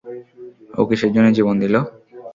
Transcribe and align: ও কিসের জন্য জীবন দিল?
ও 0.71 0.89
কিসের 0.89 1.11
জন্য 1.15 1.27
জীবন 1.37 1.55
দিল? 1.63 1.75